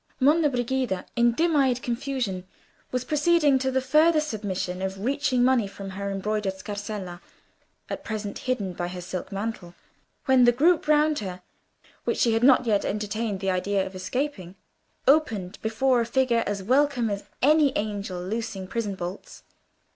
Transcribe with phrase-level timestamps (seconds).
[0.19, 2.47] Monna Brigida, in dim eyed confusion,
[2.91, 7.21] was proceeding to the further submission of reaching money from her embroidered scarsella,
[7.87, 9.75] at present hidden by her silk mantle,
[10.25, 11.43] when the group round her,
[12.03, 14.55] which she had not yet entertained the idea of escaping,
[15.07, 19.43] opened before a figure as welcome as an angel loosing prison bolts.